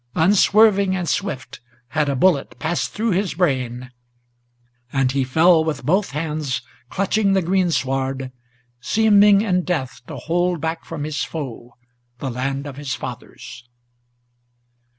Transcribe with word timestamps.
Unswerving 0.15 0.95
and 0.95 1.07
swift 1.07 1.61
had 1.89 2.09
a 2.09 2.15
bullet 2.15 2.57
Passed 2.57 2.89
through 2.91 3.11
his 3.11 3.35
brain, 3.35 3.91
and 4.91 5.11
he 5.11 5.23
fell 5.23 5.63
with 5.63 5.85
both 5.85 6.09
hands 6.09 6.63
clutching 6.89 7.33
the 7.33 7.41
greensward, 7.43 8.31
Seeming 8.79 9.41
in 9.41 9.61
death 9.61 10.01
to 10.07 10.15
hold 10.17 10.59
back 10.59 10.85
from 10.85 11.03
his 11.03 11.23
foe 11.23 11.77
the 12.17 12.31
land 12.31 12.65
of 12.65 12.77
his 12.77 12.95
fathers. 12.95 13.69